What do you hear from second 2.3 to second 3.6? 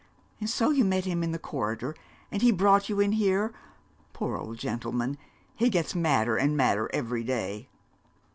and he brought you in here.